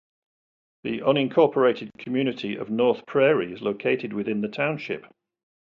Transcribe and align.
The 0.83 1.01
unincorporated 1.01 1.91
community 1.99 2.55
of 2.55 2.71
North 2.71 3.05
Prairie 3.05 3.53
is 3.53 3.61
located 3.61 4.13
within 4.13 4.41
the 4.41 4.47
township. 4.49 5.05